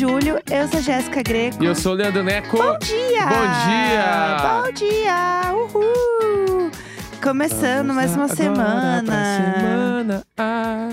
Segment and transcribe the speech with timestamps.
[0.00, 0.40] julho.
[0.50, 1.62] Eu sou a Jéssica Greco.
[1.62, 2.56] E eu sou o Leandro Neco.
[2.56, 3.26] Bom dia!
[3.26, 4.62] Bom dia!
[4.62, 5.52] Bom dia!
[5.52, 6.70] Uhul!
[7.22, 9.12] Começando mais uma semana.
[9.36, 10.88] Semana A.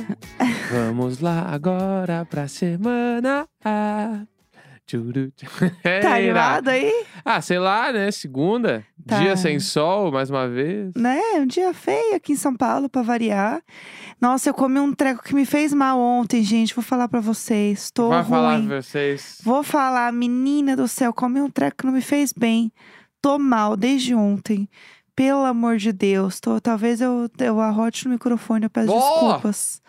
[0.70, 4.23] Vamos lá agora pra semana A.
[4.88, 5.46] Tchuru, tchu.
[6.02, 6.91] Tá animado aí?
[7.26, 8.09] Ah, sei lá, né?
[8.09, 8.86] Segunda.
[9.05, 9.20] Tá.
[9.20, 10.94] Dia sem sol, mais uma vez.
[10.95, 11.20] Né?
[11.36, 13.62] Um dia feio aqui em São Paulo, pra variar.
[14.20, 16.73] Nossa, eu comi um treco que me fez mal ontem, gente.
[16.73, 17.92] Vou falar pra vocês.
[17.92, 18.30] Tô Vai ruim.
[18.30, 19.42] falar pra vocês.
[19.44, 22.72] Vou falar, menina do céu, comi um treco que não me fez bem.
[23.22, 24.70] Tô mal desde ontem.
[25.17, 26.39] Pelo amor de Deus.
[26.39, 29.81] Tô, talvez eu, eu arrote no microfone, eu peço desculpas.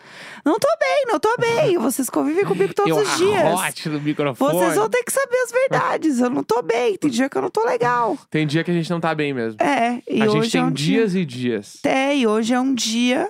[0.43, 1.77] Não tô bem, não tô bem.
[1.77, 3.35] Vocês convivem comigo todos eu os dias.
[3.43, 4.53] arrote no microfone.
[4.57, 6.19] Vocês vão ter que saber as verdades.
[6.19, 6.97] Eu não tô bem.
[6.97, 8.17] Tem dia que eu não tô legal.
[8.27, 9.61] Tem dia que a gente não tá bem mesmo.
[9.61, 11.21] É, e a hoje gente tem é um dias dia.
[11.21, 11.77] e dias.
[11.85, 13.29] É, e hoje é um dia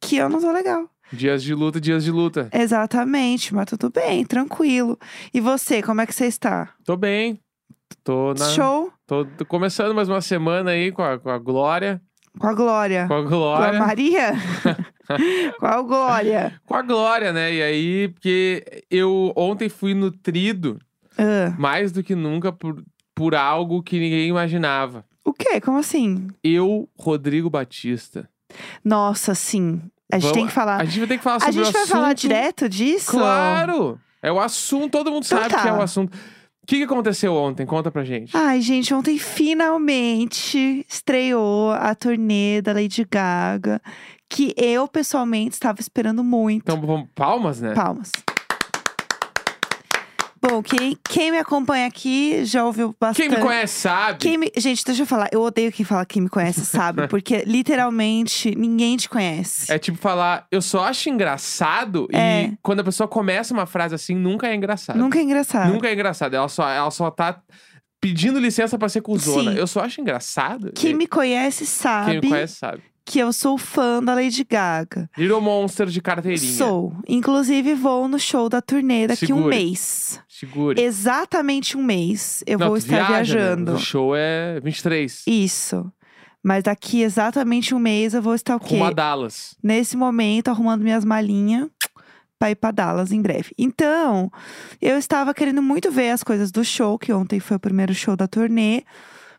[0.00, 0.90] que eu não tô legal.
[1.12, 2.48] Dias de luta, dias de luta.
[2.52, 4.98] Exatamente, mas tudo bem, tranquilo.
[5.32, 6.70] E você, como é que você está?
[6.84, 7.40] Tô bem.
[8.04, 8.48] Tô na.
[8.50, 12.00] Show Tô começando mais uma semana aí com a, com a Glória.
[12.38, 13.06] com a Glória.
[13.06, 13.78] Com a Com a Glória.
[13.78, 14.32] Maria?
[15.60, 16.60] Qual Glória?
[16.66, 17.52] Com a Glória, né?
[17.54, 20.78] E aí, porque eu ontem fui nutrido
[21.16, 22.82] Ah, mais do que nunca por,
[23.14, 25.04] por algo que ninguém imaginava.
[25.24, 25.60] o quê?
[25.60, 26.26] Como assim?
[26.42, 28.28] Eu, Rodrigo Batista.
[28.84, 29.80] Nossa, sim.
[30.12, 30.80] A gente Vamos- tem que falar.
[30.80, 31.94] A gente vai ter que falar A sobre gente o vai assunto.
[31.96, 33.10] falar direto disso?
[33.12, 34.00] Claro!
[34.22, 35.62] É o assunto, todo mundo Então sabe tá.
[35.62, 36.16] que é o assunto.
[36.66, 37.64] O que, que aconteceu ontem?
[37.64, 38.36] Conta pra gente.
[38.36, 43.80] Ai, gente, ontem finalmente estreou a turnê da Lady Gaga,
[44.28, 46.64] que eu pessoalmente estava esperando muito.
[46.64, 47.72] Então, palmas, né?
[47.72, 48.10] Palmas.
[50.40, 53.28] Bom, quem, quem me acompanha aqui já ouviu bastante.
[53.28, 54.18] Quem me conhece sabe.
[54.18, 55.28] Quem me- Gente, deixa eu falar.
[55.32, 57.08] Eu odeio quem fala quem me conhece, sabe?
[57.08, 59.70] Porque literalmente ninguém te conhece.
[59.72, 62.44] É tipo falar, eu só acho engraçado É.
[62.44, 64.98] e quando a pessoa começa uma frase assim, nunca é engraçado.
[64.98, 65.72] Nunca é engraçado.
[65.72, 66.34] Nunca é engraçado.
[66.34, 67.40] Ela só, ela só tá
[68.00, 69.52] pedindo licença pra ser cuzona.
[69.52, 69.58] Sim.
[69.58, 70.72] Eu só acho engraçado.
[70.74, 72.82] Quem me conhece sabe Quem me conhece sabe.
[73.06, 75.08] Que eu sou fã da Lady Gaga.
[75.16, 76.52] Little Monster de carteirinha.
[76.58, 76.92] Sou.
[77.08, 79.56] Inclusive, vou no show da turnê daqui um Segure.
[79.56, 80.20] mês.
[80.28, 80.82] Segure.
[80.82, 83.22] Exatamente um mês eu Não, vou estar viaja, né?
[83.22, 83.74] viajando.
[83.74, 85.22] O show é 23.
[85.26, 85.90] Isso.
[86.42, 88.74] Mas daqui exatamente um mês eu vou estar o quê?
[88.74, 89.56] Rumo a Dallas.
[89.62, 91.68] nesse momento, arrumando minhas malinhas
[92.38, 93.52] pra ir pra Dallas em breve.
[93.56, 94.30] Então,
[94.82, 98.14] eu estava querendo muito ver as coisas do show, que ontem foi o primeiro show
[98.16, 98.82] da turnê.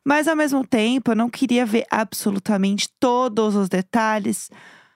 [0.08, 4.50] Mas ao mesmo tempo, eu não queria ver absolutamente todos os detalhes,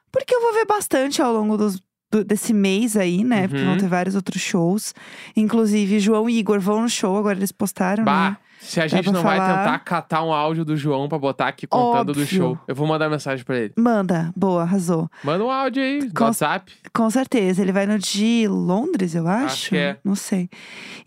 [0.09, 3.47] porque eu vou ver bastante ao longo dos- do- desse mês aí, né?
[3.47, 3.77] Porque vão Uhum.
[3.77, 4.93] ter vários outros shows.
[5.35, 8.37] Inclusive, João e Igor vão no show, agora eles postaram, Bah, né?
[8.61, 9.57] Se a gente não vai falar.
[9.63, 12.25] tentar catar um áudio do João pra botar aqui contando do Óbvio.
[12.27, 13.73] show, eu vou mandar mensagem pra ele.
[13.77, 15.09] Manda, boa, arrasou.
[15.23, 16.71] Manda um áudio aí, no Com- WhatsApp.
[16.93, 19.45] Com certeza, ele vai no de Londres, eu acho.
[19.45, 19.97] Acho que é.
[20.03, 20.49] Não sei.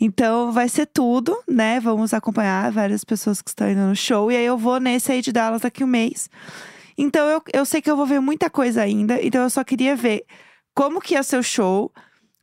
[0.00, 1.78] Então vai ser tudo, né?
[1.80, 4.30] Vamos acompanhar várias pessoas que estão indo no show.
[4.32, 6.28] E aí eu vou nesse aí de Dallas daqui um mês.
[6.98, 9.20] Então eu, eu sei que eu vou ver muita coisa ainda.
[9.24, 10.24] Então eu só queria ver
[10.74, 11.92] como que ia ser o show,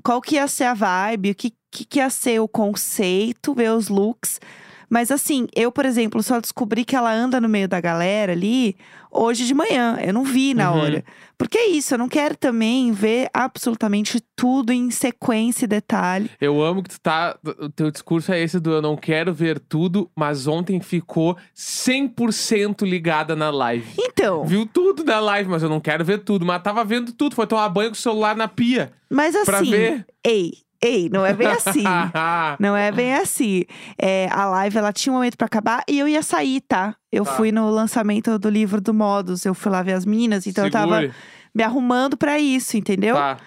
[0.03, 3.71] qual que ia ser a vibe, o que, que, que ia ser o conceito, ver
[3.71, 4.39] os looks.
[4.93, 8.75] Mas assim, eu, por exemplo, só descobri que ela anda no meio da galera ali
[9.09, 9.97] hoje de manhã.
[10.05, 10.79] Eu não vi na Uhum.
[10.81, 11.03] hora.
[11.37, 16.29] Porque é isso, eu não quero também ver absolutamente tudo em sequência e detalhe.
[16.41, 17.37] Eu amo que tu tá.
[17.59, 22.83] O teu discurso é esse do eu não quero ver tudo, mas ontem ficou 100%
[22.85, 23.87] ligada na live.
[23.97, 26.45] Então, Viu tudo na live, mas eu não quero ver tudo.
[26.45, 27.35] Mas tava vendo tudo.
[27.35, 28.91] Foi tomar banho com o celular na pia.
[29.09, 30.05] mas Pra assim, ver.
[30.23, 30.53] ei,
[30.83, 31.83] ei, não é bem assim.
[32.59, 33.63] Não é bem assim.
[33.99, 36.95] É, a live, ela tinha um momento pra acabar e eu ia sair, tá?
[37.11, 37.33] Eu Tá.
[37.33, 40.71] fui no lançamento do livro do Modus, eu fui lá ver as meninas, então eu
[40.71, 41.13] tava Segure.
[41.53, 43.15] me arrumando pra isso, entendeu?
[43.15, 43.37] Tá.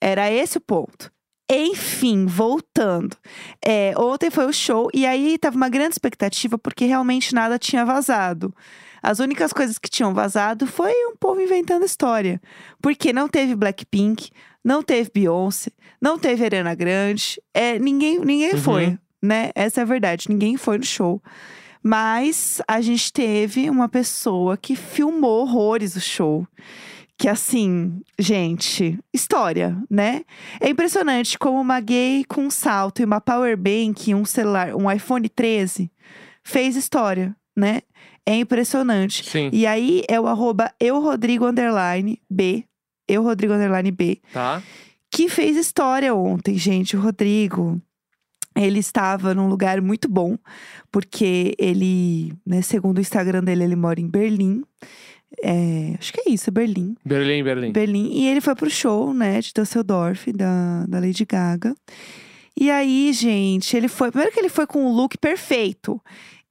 [0.00, 1.10] Era esse o ponto.
[1.50, 3.16] Enfim, voltando.
[3.64, 7.84] É, ontem foi o show e aí tava uma grande expectativa porque realmente nada tinha
[7.84, 8.52] vazado.
[9.02, 12.40] As únicas coisas que tinham vazado foi um povo inventando história.
[12.80, 14.30] Porque não teve Blackpink,
[14.64, 15.70] não teve Beyoncé,
[16.00, 17.40] não teve Ariana Grande.
[17.52, 18.58] É, ninguém ninguém Uhum.
[18.60, 19.50] foi, né?
[19.54, 20.26] Essa é a verdade.
[20.28, 21.22] Ninguém foi no show.
[21.82, 26.46] Mas a gente teve uma pessoa que filmou horrores o show.
[27.16, 30.22] Que assim, gente, história, né?
[30.60, 34.74] É impressionante como uma gay com um salto e uma power bank e um celular,
[34.74, 35.90] um iPhone 13,
[36.42, 37.82] fez história, né?
[38.26, 39.22] É impressionante.
[39.30, 39.48] Sim.
[39.52, 42.64] E aí é o arroba eurodrigo underline B,
[43.08, 44.62] eurodrigo underline B, Tá.
[45.10, 46.96] que fez história ontem, gente.
[46.96, 47.80] O Rodrigo,
[48.56, 50.36] ele estava num lugar muito bom,
[50.90, 54.62] porque ele, né, segundo o Instagram dele, ele mora em Berlim.
[55.42, 56.94] É, acho que é isso, Berlim.
[57.04, 57.72] Berlim, Berlim.
[57.72, 58.10] Berlim.
[58.12, 61.74] E ele foi pro show, né, de Düsseldorf, da, da Lady Gaga.
[62.56, 64.10] E aí, gente, ele foi.
[64.12, 66.00] Primeiro que ele foi com o look perfeito.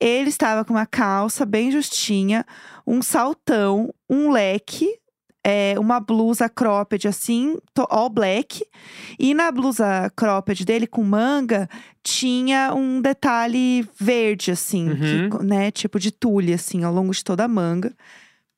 [0.02, 2.46] Ele estava com uma calça bem justinha,
[2.86, 4.90] um saltão, um leque,
[5.44, 7.57] é, uma blusa cropped assim,
[7.90, 8.63] all black.
[9.19, 11.69] E na blusa cropped dele, com manga,
[12.01, 15.30] tinha um detalhe verde, assim, Uhum.
[15.30, 15.72] que, né?
[15.72, 17.94] Tipo de tule, assim, ao longo de toda a manga.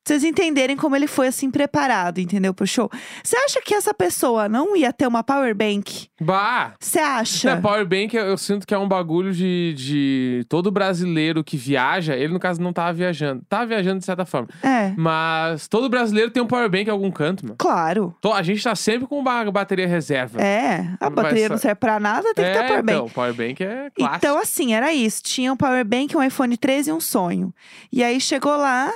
[0.05, 2.53] Vocês entenderem como ele foi, assim, preparado, entendeu?
[2.53, 2.89] Pro show.
[3.23, 6.07] Você acha que essa pessoa não ia ter uma power bank?
[6.21, 6.73] Bah!
[6.79, 7.55] Você acha?
[7.55, 12.15] Na Powerbank, eu, eu sinto que é um bagulho de, de todo brasileiro que viaja.
[12.15, 13.43] Ele, no caso, não tava viajando.
[13.49, 14.47] Tava viajando de certa forma.
[14.61, 17.55] É, Mas todo brasileiro tem um Powerbank em algum canto, mano.
[17.57, 18.15] claro.
[18.21, 20.39] To- A gente tá sempre com uma bateria reserva.
[20.39, 22.97] É, a Mas bateria não serve pra nada, tem que ter É, power bank.
[22.97, 24.17] então, Powerbank é clássico.
[24.17, 25.23] Então, assim, era isso.
[25.23, 27.51] Tinha um power bank, um iPhone 13 e um sonho.
[27.91, 28.91] E aí chegou lá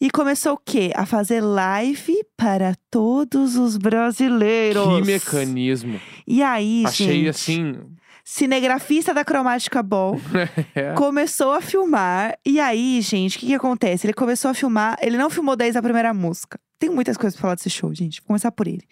[0.00, 0.92] e começou o quê?
[0.94, 4.82] A fazer live para todos os brasileiros.
[4.82, 6.00] que mecanismo.
[6.26, 7.74] E aí, Achei gente, assim.
[8.24, 10.20] cinegrafista da Cromática Ball
[10.74, 10.92] é.
[10.94, 12.36] começou a filmar.
[12.44, 14.06] E aí, gente, o que, que acontece?
[14.06, 14.96] Ele começou a filmar.
[15.00, 16.58] Ele não filmou desde a primeira música.
[16.78, 18.20] Tem muitas coisas pra falar desse show, gente.
[18.20, 18.82] Vou começar por ele.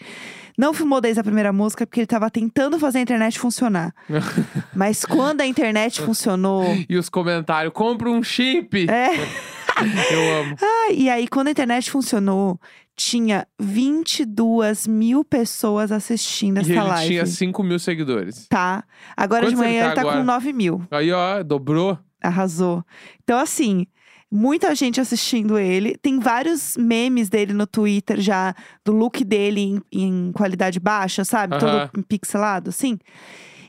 [0.56, 3.92] Não filmou desde a primeira música porque ele tava tentando fazer a internet funcionar.
[4.74, 6.64] Mas quando a internet funcionou.
[6.88, 8.88] E os comentários, compra um chip.
[8.88, 9.10] É.
[10.12, 10.56] Eu amo.
[10.60, 12.60] Ah, e aí, quando a internet funcionou,
[12.96, 17.08] tinha 22 mil pessoas assistindo E essa ele live.
[17.10, 18.46] tinha 5 mil seguidores.
[18.48, 18.84] Tá.
[19.16, 20.18] Agora de Quantos ele manhã tá ele tá agora?
[20.18, 20.86] com 9 mil.
[20.90, 21.98] Aí, ó, dobrou.
[22.22, 22.84] Arrasou.
[23.24, 23.86] Então, assim,
[24.30, 25.96] muita gente assistindo ele.
[26.00, 28.54] Tem vários memes dele no Twitter já,
[28.84, 31.58] do look dele em, em qualidade baixa, sabe?
[31.58, 32.98] Todo pixelado, assim.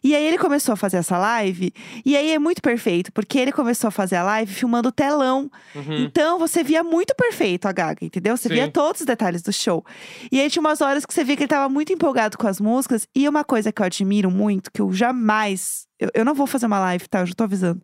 [0.03, 1.73] E aí ele começou a fazer essa live,
[2.05, 5.49] e aí é muito perfeito, porque ele começou a fazer a live filmando o telão.
[5.73, 6.03] Uhum.
[6.03, 8.35] Então você via muito perfeito a Gaga, entendeu?
[8.35, 8.71] Você via Sim.
[8.71, 9.85] todos os detalhes do show.
[10.31, 12.59] E aí tinha umas horas que você via que ele tava muito empolgado com as
[12.59, 13.07] músicas.
[13.15, 15.87] E uma coisa que eu admiro muito, que eu jamais.
[15.99, 17.21] Eu, eu não vou fazer uma live, tá?
[17.21, 17.81] Eu já tô avisando.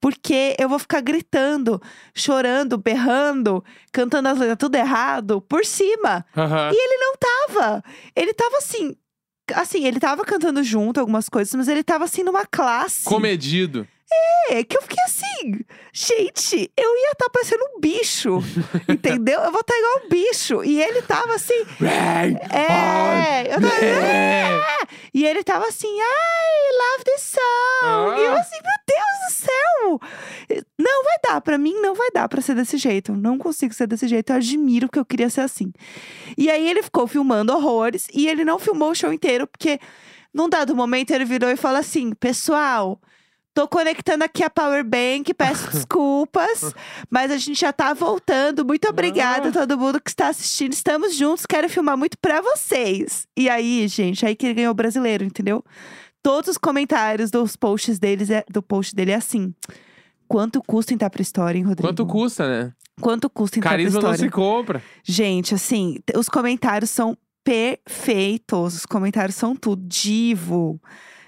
[0.00, 1.80] Porque eu vou ficar gritando,
[2.14, 3.62] chorando, berrando,
[3.92, 6.24] cantando as letras tudo errado, por cima.
[6.34, 6.70] Aham.
[7.20, 7.84] Tava.
[8.16, 8.96] Ele tava assim.
[9.54, 13.04] Assim, ele tava cantando junto algumas coisas, mas ele tava assim numa classe.
[13.04, 13.86] Comedido.
[14.50, 15.60] É, que eu fiquei assim,
[15.92, 18.38] gente, eu ia estar parecendo um bicho,
[18.88, 19.40] entendeu?
[19.40, 20.64] Eu vou estar igual um bicho.
[20.64, 21.54] E ele tava assim,
[22.52, 24.58] é, eu tava, É.
[25.14, 28.20] e ele tava assim, I love this song.
[28.20, 28.40] E eu Ah.
[28.40, 30.00] assim, meu Deus do céu!
[30.78, 33.12] Não vai dar, pra mim não vai dar pra ser desse jeito.
[33.12, 35.72] Eu não consigo ser desse jeito, eu admiro que eu queria ser assim.
[36.36, 39.78] E aí ele ficou filmando horrores e ele não filmou o show inteiro, porque
[40.34, 43.00] num dado momento ele virou e falou assim: pessoal.
[43.52, 46.72] Tô conectando aqui a Power Bank, peço desculpas,
[47.10, 48.64] mas a gente já tá voltando.
[48.64, 50.72] Muito obrigada a todo mundo que está assistindo.
[50.72, 53.26] Estamos juntos, quero filmar muito pra vocês.
[53.36, 55.64] E aí, gente, aí que ele ganhou o brasileiro, entendeu?
[56.22, 59.54] Todos os comentários dos posts deles é, do post dele é assim.
[60.28, 61.88] Quanto custa entrar pra história, hein, Rodrigo?
[61.88, 62.72] Quanto custa, né?
[63.00, 64.30] Quanto custa entrar Carisma pra não história?
[64.30, 64.82] se compra.
[65.02, 68.76] Gente, assim, os comentários são perfeitos.
[68.76, 69.82] Os comentários são tudo.
[69.88, 70.80] Divo.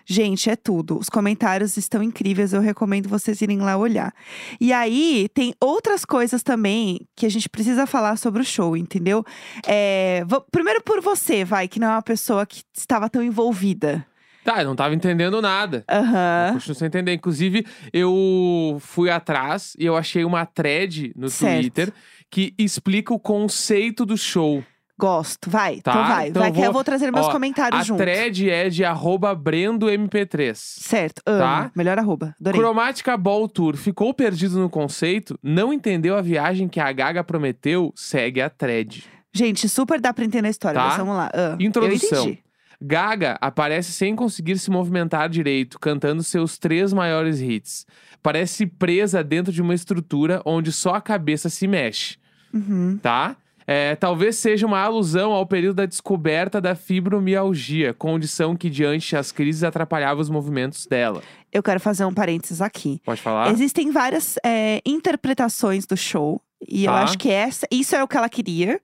[0.07, 0.99] Gente, é tudo.
[0.99, 2.53] Os comentários estão incríveis.
[2.53, 4.13] Eu recomendo vocês irem lá olhar.
[4.61, 9.25] E aí, tem outras coisas também que a gente precisa falar sobre o show, entendeu?
[9.67, 14.05] É, vo- primeiro por você, vai, que não é uma pessoa que estava tão envolvida.
[14.44, 15.85] Tá, eu não tava entendendo nada.
[15.89, 16.55] Aham.
[16.55, 17.13] Continuo sem entender.
[17.15, 21.61] Inclusive, eu fui atrás e eu achei uma thread no Certo.
[21.61, 21.93] Twitter
[22.29, 24.65] que explica o conceito do show.
[25.03, 25.51] Gosto.
[25.51, 25.81] Vai.
[25.81, 26.29] Tá, Então vai.
[26.29, 27.99] então vai eu que eu vou- vou trazer meus Ó, comentários A junto.
[27.99, 30.55] thread é de arroba BrendoMP3.
[30.56, 31.21] Certo.
[31.27, 31.39] Amo.
[31.41, 31.71] Tá.
[31.75, 32.37] Melhor arroba.
[32.41, 32.61] Adorei.
[32.61, 37.93] Cromática Ball Tour ficou perdido no conceito, não entendeu a viagem que a Gaga prometeu,
[37.97, 39.05] segue a thread.
[39.35, 40.87] Gente, super dá pra entender a história, Tá.
[40.89, 41.31] mas vamos lá.
[41.35, 42.19] Ah, Introdução.
[42.19, 42.43] Eu entendi.
[42.81, 47.87] Gaga aparece sem conseguir se movimentar direito, cantando seus três maiores hits.
[48.23, 52.19] Parece presa dentro de uma estrutura onde só a cabeça se mexe,
[52.55, 52.99] Uhum.
[53.03, 53.37] tá?
[53.67, 59.31] É, talvez seja uma alusão ao período da descoberta da fibromialgia, condição que diante as
[59.33, 61.23] crises atrapalhava os movimentos dela.
[61.53, 63.01] Eu quero fazer um parênteses aqui.
[63.05, 63.51] Pode falar?
[63.51, 66.41] Existem várias é, interpretações do show.
[66.69, 67.03] E eu Tá.
[67.03, 68.81] acho que essa, isso é o que ela queria.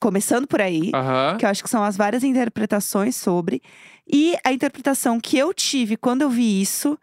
[0.00, 0.90] Começando por aí.
[0.94, 1.36] Aham.
[1.38, 3.60] Que eu acho que são as várias interpretações sobre.
[4.10, 6.98] E a interpretação que eu tive quando eu vi isso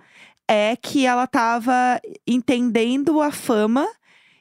[0.50, 3.88] é que ela tava entendendo a fama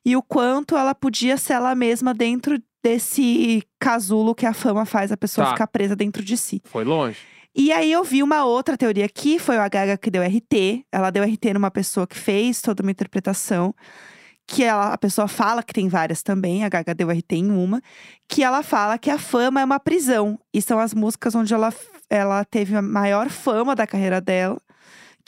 [0.05, 5.11] e o quanto ela podia ser ela mesma dentro desse casulo que a fama faz
[5.11, 5.53] a pessoa Tá.
[5.53, 6.63] ficar presa dentro de si.
[6.65, 7.19] Foi longe.
[7.53, 10.85] E aí eu vi uma outra teoria que foi a Gaga que deu RT.
[10.93, 13.75] Ela deu RT numa pessoa que fez toda uma interpretação.
[14.49, 17.83] que ela, a pessoa fala que tem várias também, a Gaga deu RT em uma,
[18.29, 20.39] que ela fala que a fama é uma prisão.
[20.55, 21.75] E são as músicas onde ela,
[22.09, 24.61] ela teve a maior fama da carreira dela,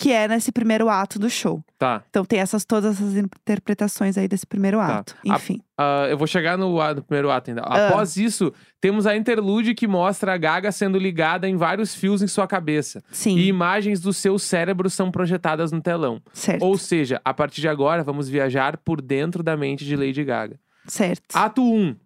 [0.01, 1.61] que é nesse primeiro ato do show.
[1.77, 2.05] Tá.
[2.09, 4.99] Então tem essas todas essas interpretações aí desse primeiro Tá.
[4.99, 5.17] ato.
[5.29, 5.61] A- Enfim.
[5.77, 7.63] Ah, eu vou chegar no, a- no primeiro ato ainda.
[7.65, 7.89] Ah.
[7.89, 12.29] Após isso, temos a interlude que mostra a Gaga sendo ligada em vários fios em
[12.29, 13.03] sua cabeça.
[13.11, 16.23] Sim, E imagens do seu cérebro são projetadas no telão.
[16.33, 16.63] certo.
[16.65, 20.61] Ou seja, a partir de agora, vamos viajar por dentro da mente de Lady Gaga.
[20.87, 21.35] Certo.
[21.35, 21.97] Ato 1.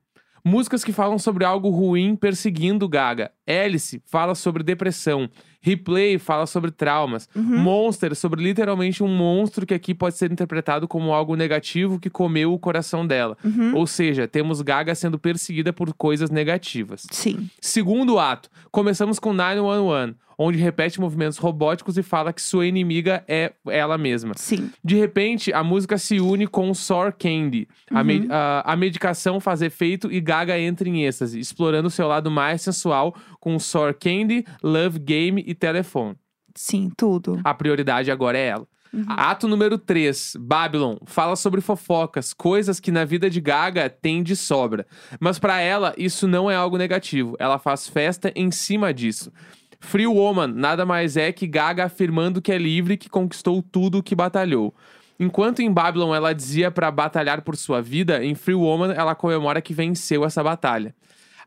[0.45, 3.31] Músicas que falam sobre algo ruim perseguindo Gaga.
[3.47, 5.29] Alice fala sobre depressão.
[5.63, 7.29] Replay fala sobre traumas.
[7.35, 7.59] Uhum.
[7.59, 12.53] Monster sobre literalmente um monstro que aqui pode ser interpretado como algo negativo que comeu
[12.53, 13.37] o coração dela.
[13.45, 13.77] Uhum.
[13.77, 17.07] Ou seja, temos Gaga sendo perseguida por coisas negativas.
[17.11, 17.49] Sim.
[17.61, 23.53] Segundo ato, começamos com 911, onde repete movimentos robóticos e fala que sua inimiga é
[23.69, 24.33] ela mesma.
[24.37, 24.71] Sim.
[24.83, 27.69] De repente, a música se une com Sour Candy.
[27.91, 32.31] A, me- a- a medicação faz efeito e Gaga entra em êxtase, explorando seu lado
[32.31, 36.15] mais sensual com Sour Candy, Love Game e Telefone.
[36.55, 37.41] Sim, tudo.
[37.43, 38.69] A prioridade agora é ela.
[39.09, 44.37] Ato número 3, Babylon, fala sobre fofocas, coisas que na vida de Gaga tem de
[44.37, 44.87] sobra.
[45.19, 47.35] Mas pra ela, isso não é algo negativo.
[47.41, 49.33] Ela faz festa em cima disso.
[49.81, 53.99] Free Woman nada mais é que Gaga afirmando que é livre e que conquistou tudo
[53.99, 54.73] o que batalhou.
[55.19, 59.61] Enquanto em Babylon ela dizia pra batalhar por sua vida, em Free Woman ela comemora
[59.61, 60.95] que venceu essa batalha.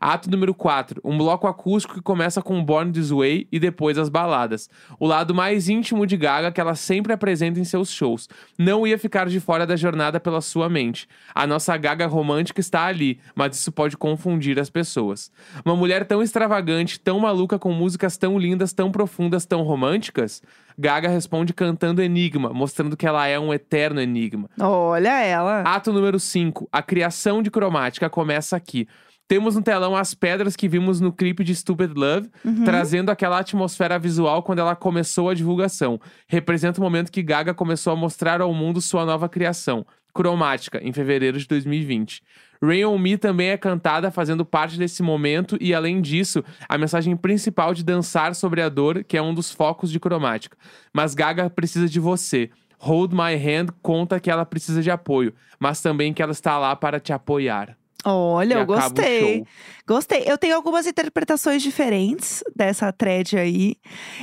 [0.00, 4.08] Ato número 4, um bloco acústico que começa com Born This Way e depois as
[4.08, 4.68] baladas.
[4.98, 8.28] O lado mais íntimo de Gaga que ela sempre apresenta em seus shows.
[8.58, 11.08] Não ia ficar de fora da jornada pela sua mente.
[11.34, 15.30] A nossa Gaga romântica está ali, mas isso pode confundir as pessoas.
[15.64, 20.42] Uma mulher tão extravagante, tão maluca com músicas tão lindas, tão profundas, tão românticas?
[20.78, 24.48] Gaga responde cantando Enigma, mostrando que ela é um eterno enigma.
[24.60, 25.62] Olha ela.
[25.62, 26.68] Ato número 5.
[26.70, 28.86] A criação de cromática começa aqui.
[29.28, 32.30] Temos no telão as pedras que vimos no clipe de Stupid Love,
[32.64, 36.00] trazendo aquela atmosfera visual quando ela começou a divulgação.
[36.28, 40.92] Representa o momento que Gaga começou a mostrar ao mundo sua nova criação, Cromática, em
[40.92, 42.22] fevereiro de 2020.
[42.62, 47.16] Rain on Me também é cantada fazendo parte desse momento e, além disso, a mensagem
[47.16, 50.56] principal de dançar sobre a dor, que é um dos focos de Cromática.
[50.94, 52.48] Mas Gaga precisa de você.
[52.78, 56.76] Hold My Hand conta que ela precisa de apoio, mas também que ela está lá
[56.76, 57.76] para te apoiar.
[58.08, 59.44] Olha, eu gostei.
[59.86, 60.22] Gostei.
[60.26, 63.74] Eu tenho algumas interpretações diferentes dessa thread aí.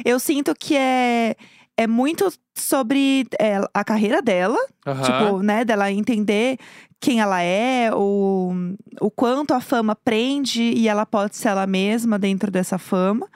[0.06, 1.36] Eu sinto que é,
[1.76, 5.02] é muito sobre é, a carreira dela, Aham.
[5.04, 6.58] tipo, né, dela entender
[7.00, 8.54] quem ela é, o,
[9.02, 13.28] o quanto a fama prende e ela pode ser ela mesma dentro dessa fama.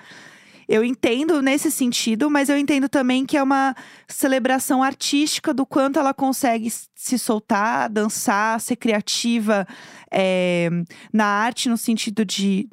[0.67, 3.73] Eu entendo nesse sentido, mas eu entendo também que é uma
[4.07, 9.65] celebração artística do quanto ela consegue se soltar, dançar, ser criativa
[10.11, 10.69] é,
[11.13, 12.67] na arte no sentido de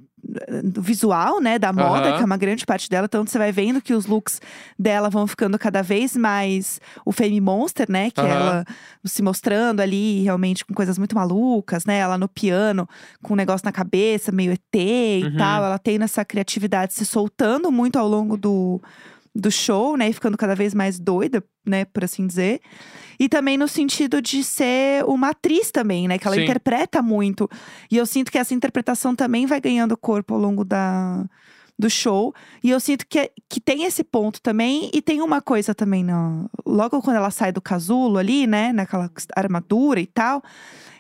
[0.81, 2.17] visual, né, da moda, Aham.
[2.17, 3.09] que é uma grande parte dela.
[3.09, 4.41] Tanto você vai vendo que os looks
[4.79, 8.31] dela vão ficando cada vez mais o Fame Monster, né, que Aham.
[8.31, 8.65] ela
[9.05, 12.89] se mostrando ali realmente com coisas muito malucas, né, ela no piano
[13.23, 15.37] com um negócio na cabeça, meio ET e Uhum.
[15.37, 15.65] tal.
[15.65, 18.81] Ela tem nessa criatividade se soltando muito ao longo do,
[19.35, 20.09] do show, né?
[20.09, 21.85] E ficando cada vez mais doida, né?
[21.85, 22.61] Por assim dizer.
[23.19, 26.19] E também no sentido de ser uma atriz também, né?
[26.19, 26.45] Que ela Sim.
[26.45, 27.51] interpreta muito.
[27.91, 31.25] E eu sinto que essa interpretação também vai ganhando corpo ao longo da,
[31.77, 32.33] do show.
[32.63, 34.89] E eu sinto que, que tem esse ponto também.
[34.93, 38.73] E tem uma coisa também, no, logo quando ela sai do casulo ali, né?
[38.73, 40.43] Naquela armadura e tal.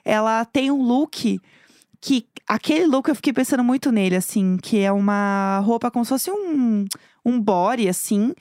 [0.04, 1.40] Ela tem um look
[2.00, 6.10] que aquele look eu fiquei pensando muito nele, assim, que é uma roupa como se
[6.10, 6.84] fosse um,
[7.24, 8.32] um body, assim,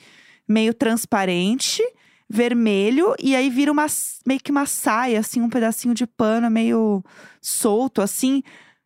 [0.47, 1.81] meio transparente,
[2.29, 3.85] vermelho, e aí vira uma
[4.25, 7.03] meio que uma saia, assim, um pedacinho de pano meio
[7.41, 8.41] solto, assim.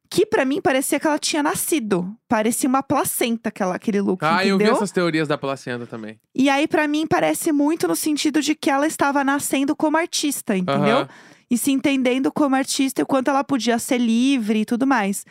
[0.09, 2.15] Que pra mim parecia que ela tinha nascido.
[2.29, 4.75] Parecia uma placenta aquela, aquele look, Ah, eu vi entendeu?
[4.75, 6.17] essas teorias da placenta também.
[6.33, 10.55] E aí, pra mim, parece muito no sentido de que ela estava nascendo como artista,
[10.55, 11.07] entendeu?
[11.49, 15.25] E se entendendo como artista e o quanto ela podia ser livre e tudo mais.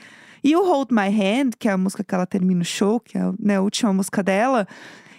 [0.46, 3.18] E o Hold My Hand, que é a música que ela termina o show, que
[3.18, 4.64] é né, a última música dela,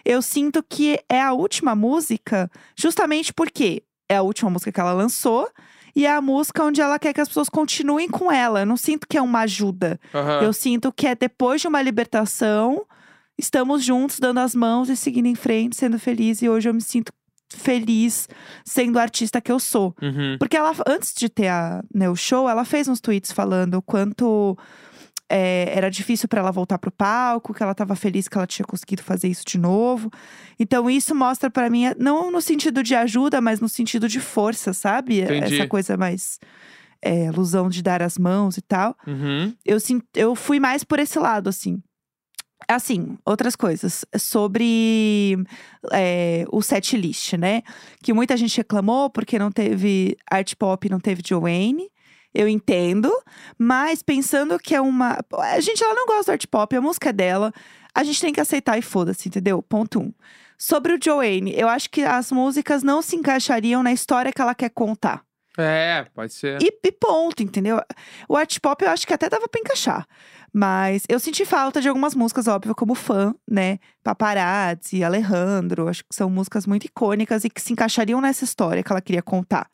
[0.06, 4.94] eu sinto que é a última música, justamente porque é a última música que ela
[4.94, 5.50] lançou.
[5.94, 8.62] E é a música onde ela quer que as pessoas continuem com ela.
[8.62, 10.00] Eu não sinto que é uma ajuda.
[10.14, 10.44] Aham.
[10.44, 12.86] Eu sinto que é depois de uma libertação,
[13.38, 16.42] estamos juntos, dando as mãos e seguindo em frente, sendo feliz.
[16.42, 17.12] E hoje eu me sinto
[17.50, 18.30] feliz
[18.64, 19.94] sendo a artista que eu sou.
[20.02, 20.38] Uhum.
[20.40, 23.82] Porque ela, antes de ter a, né, o show, ela fez uns tweets falando o
[23.82, 24.58] quanto
[25.30, 28.66] é, era difícil pra ela voltar pro palco, que ela tava feliz que ela tinha
[28.66, 30.10] conseguido fazer isso de novo.
[30.60, 34.74] Então isso mostra pra mim, não no sentido de ajuda, mas no sentido de força,
[34.74, 35.22] sabe?
[35.22, 35.56] Entendi.
[35.56, 36.40] Essa coisa mais
[37.02, 38.96] é, ilusão de dar as mãos e tal.
[39.06, 39.54] Uhum.
[39.66, 39.78] Eu,
[40.16, 41.82] eu fui mais por esse lado, assim.
[42.68, 44.04] Assim, outras coisas.
[44.18, 45.38] Sobre
[45.92, 47.62] é, o set list, né?
[48.02, 51.90] Que muita gente reclamou porque não teve art pop, não teve Joanne.
[52.34, 53.12] Eu entendo.
[53.58, 55.18] Mas pensando que é uma.
[55.40, 57.54] A gente, ela não gosta do art pop, a música é dela.
[57.94, 59.62] A gente tem que aceitar e foda-se, entendeu?
[59.62, 60.14] Ponto um.
[60.58, 64.56] Sobre o Joanne, eu acho que as músicas não se encaixariam na história que ela
[64.56, 65.24] quer contar.
[65.58, 66.62] É, pode ser.
[66.62, 67.82] E, e ponto, entendeu?
[68.30, 70.08] O art pop eu acho que até dava pra encaixar.
[70.54, 73.80] Mas eu senti falta de algumas músicas, óbvio, como fã, né?
[74.04, 75.88] Paparazzi, Alejandro.
[75.88, 79.22] Acho que são músicas muito icônicas e que se encaixariam nessa história que ela queria
[79.22, 79.70] contar.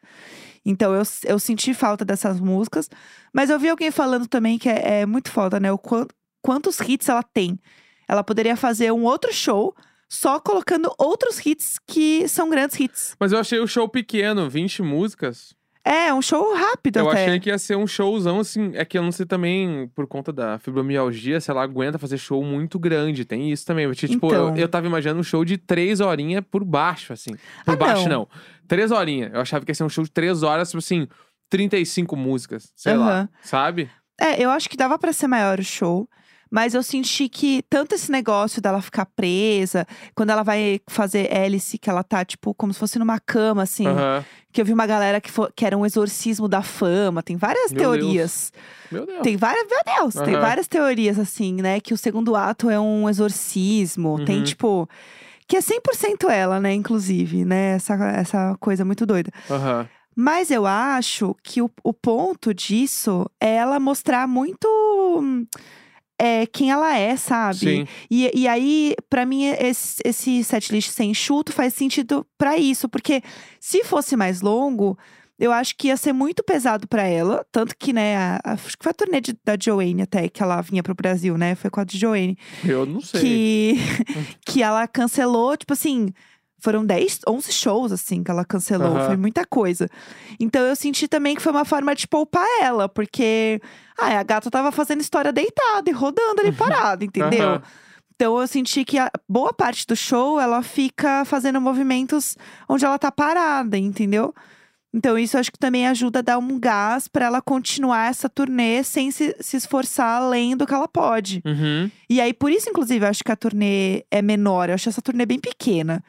[0.65, 2.89] Então eu, eu senti falta dessas músicas.
[3.34, 5.72] Mas eu vi alguém falando também que é, é muito foda, né?
[5.72, 6.08] O quan-
[6.41, 7.60] quantos hits ela tem.
[8.08, 9.75] Ela poderia fazer um outro show
[10.10, 13.15] só colocando outros hits que são grandes hits.
[13.20, 15.53] Mas eu achei o show pequeno, 20 músicas.
[15.86, 17.25] É, um show rápido Eu até.
[17.25, 18.72] achei que ia ser um showzão, assim.
[18.74, 22.41] É que eu não sei também, por conta da fibromialgia, se ela aguenta fazer show
[22.41, 23.25] muito grande.
[23.25, 23.86] Tem isso também.
[23.88, 24.50] Porque, tipo, Então.
[24.50, 27.32] eu, eu tava imaginando um show de três horinhas por baixo, assim.
[27.65, 28.20] Por Ah, baixo, não.
[28.20, 28.27] não.
[28.67, 29.32] Três horinhas.
[29.34, 31.08] Eu achava que ia ser um show de três horas, tipo assim,
[31.50, 32.72] 35 músicas.
[32.75, 33.29] Sei lá.
[33.41, 33.89] Sabe?
[34.20, 36.08] É, eu acho que dava pra ser maior o show.
[36.50, 41.79] Mas eu senti que tanto esse negócio dela ficar presa, quando ela vai fazer hélice,
[41.79, 43.88] que ela tá, tipo, como se fosse numa cama, assim.
[43.88, 44.24] Aham.
[44.51, 47.24] Que eu vi uma galera que, fo- que era um exorcismo da fama.
[47.24, 48.53] Tem várias Meu teorias.
[48.91, 49.22] Meu Deus.
[49.24, 50.41] Tem várias, meu Deus, tem Aham.
[50.41, 51.79] várias teorias, assim, né?
[51.79, 54.24] Que o segundo ato é um exorcismo.
[54.24, 54.43] Tem, Uhum.
[54.43, 54.89] tipo.
[55.47, 56.73] Que é 100% ela, né?
[56.73, 57.75] Inclusive, né?
[57.75, 59.31] Essa, essa coisa muito doida.
[59.50, 59.88] Aham.
[60.15, 64.67] Mas eu acho que o, o ponto disso é ela mostrar muito
[66.19, 67.57] é, quem ela é, sabe?
[67.57, 67.88] Sim.
[68.09, 72.88] E, e aí, pra mim, esse, esse setlist sem enxuto faz sentido pra isso.
[72.88, 73.21] Porque
[73.59, 74.98] se fosse mais longo,
[75.39, 77.46] eu acho que ia ser muito pesado pra ela.
[77.51, 80.41] Tanto que, né, a- a- acho que foi a turnê de- da Joanne até que
[80.41, 81.55] ela vinha pro Brasil, né?
[81.55, 82.37] Foi com a de Joanne.
[82.63, 83.22] Eu não sei.
[83.22, 83.75] Que,
[84.46, 86.13] que ela cancelou, tipo assim.
[86.59, 88.96] Foram 10, 11 shows, assim, que ela cancelou.
[88.96, 89.07] Aham.
[89.07, 89.89] Foi muita coisa.
[90.39, 93.59] Então eu senti também que foi uma forma de poupar ela, porque
[94.00, 97.50] ah, a gata tava fazendo história deitada e rodando ali parada, entendeu?
[97.50, 97.61] Aham.
[98.15, 102.37] Então eu senti que a boa parte do show ela fica fazendo movimentos
[102.69, 104.33] onde ela tá parada, entendeu?
[104.94, 108.84] Então isso acho que também ajuda a dar um gás pra ela continuar essa turnê
[108.84, 111.42] sem se, se esforçar além do que ela pode.
[111.44, 111.90] Uhum.
[112.08, 114.70] E aí, por isso, inclusive, eu acho que a turnê é menor.
[114.70, 116.03] Eu acho essa turnê bem pequena,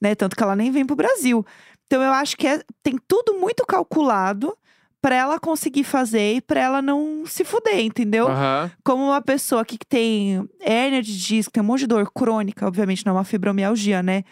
[0.00, 0.16] né?
[0.16, 1.46] Tanto que ela nem vem pro Brasil.
[1.86, 4.56] Então, eu acho que é- tem tudo muito calculado
[5.00, 8.26] pra ela conseguir fazer e pra ela não se fuder, entendeu?
[8.26, 8.70] Aham.
[8.82, 13.04] Como uma pessoa que tem hérnia de disco, tem um monte de dor crônica, obviamente
[13.06, 14.24] não é uma fibromialgia, né?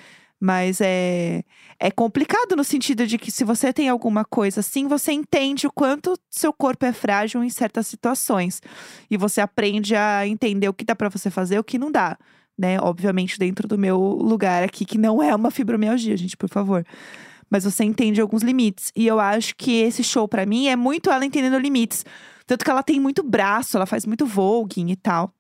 [0.45, 1.45] Mas é,
[1.79, 5.73] é complicado no sentido de que se você tem alguma coisa assim, você entende o
[5.73, 8.61] quanto seu corpo é frágil em certas situações.
[9.09, 11.93] E você aprende a entender o que dá pra você fazer e o que não
[11.93, 12.19] dá.
[12.59, 12.77] Né?
[12.81, 16.85] Obviamente, dentro do meu lugar aqui, que não é uma fibromialgia, gente, por favor.
[17.49, 18.91] Mas você entende alguns limites.
[18.97, 22.05] E eu acho que esse show, pra mim, é muito ela entendendo limites.
[22.49, 25.33] Tanto que ela tem muito braço, ela faz muito voguing e tal.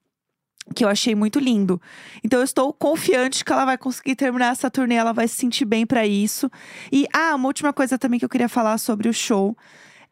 [0.74, 1.80] Que eu achei muito lindo.
[2.22, 5.64] Então eu estou confiante que ela vai conseguir terminar essa turnê, ela vai se sentir
[5.64, 6.50] bem pra isso.
[6.90, 9.56] E, ah, uma última coisa também que eu queria falar sobre o show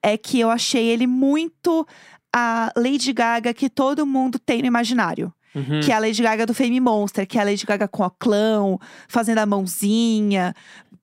[0.03, 1.87] é que eu achei ele muito
[2.35, 5.33] a Lady Gaga que todo mundo tem no imaginário.
[5.55, 5.81] Uhum.
[5.81, 8.11] Que é a Lady Gaga do Fame Monster, que é a Lady Gaga com o
[8.11, 10.55] clão, fazendo a mãozinha,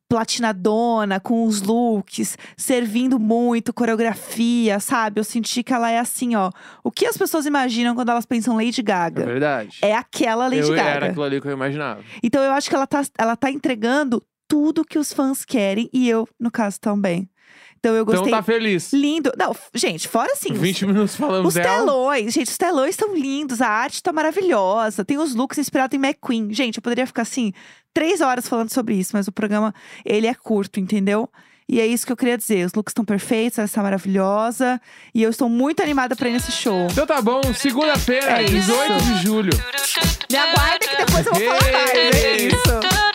[0.09, 5.19] platinadona, com os looks, servindo muito, coreografia, sabe?
[5.19, 6.51] Eu senti que ela é assim, ó.
[6.83, 9.25] O que as pessoas imaginam quando elas pensam Lady É Gaga?
[9.25, 9.77] verdade.
[9.81, 10.89] É aquela Lady eu, Gaga.
[10.89, 12.01] Era aquilo ali que eu imaginava.
[12.23, 16.07] Então eu acho que ela tá, ela tá entregando tudo que os fãs querem e
[16.09, 17.29] eu, no caso, também.
[17.79, 18.27] Então eu gostei.
[18.27, 18.91] Então tá feliz.
[18.93, 19.31] Lindo.
[19.37, 20.53] Não, gente, fora assim.
[20.53, 21.77] os- 20 minutos falando os dela.
[21.85, 26.01] telões, gente, os telões estão lindos, a arte tá maravilhosa, tem os looks inspirados em
[26.01, 26.53] McQueen.
[26.53, 27.53] Gente, eu poderia ficar assim,
[27.93, 29.73] três horas falando sobre isso, mas o programa,
[30.05, 31.29] ele é curto, entendeu?
[31.69, 32.65] E é isso que eu queria dizer.
[32.65, 34.79] Os looks estão perfeitos, ela está maravilhosa.
[35.13, 36.87] E eu estou muito animada pra ir nesse show.
[36.89, 38.53] Então tá bom, segunda-feira, É isso.
[38.53, 39.49] 18 de julho.
[40.31, 41.89] Me aguardem que depois eu vou falar mais.
[41.91, 42.47] É Ei!
[42.47, 43.06] isso.